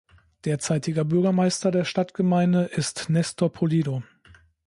[0.45, 4.01] Derzeitiger Bürgermeister der Stadtgemeinde ist Nestor Pulido.